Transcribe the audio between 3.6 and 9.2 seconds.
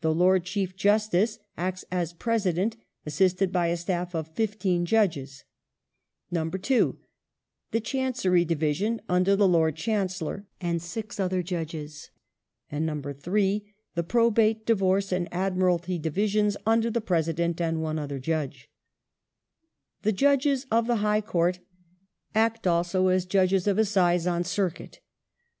a staff of fifteen Judges; (ii) the Chancery Division